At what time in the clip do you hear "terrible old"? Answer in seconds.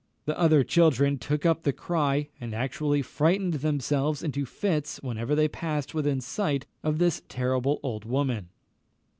7.29-8.05